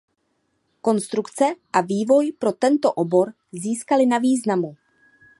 Konstrukce 0.81 1.53
a 1.73 1.81
vývoj 1.85 2.31
pro 2.39 2.51
tento 2.57 2.89
obor 2.93 3.33
získaly 3.53 4.05
na 4.09 4.17
významu. 4.17 4.77